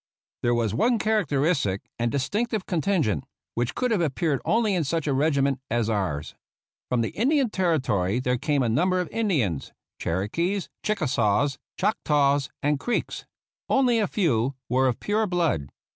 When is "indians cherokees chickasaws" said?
9.09-11.59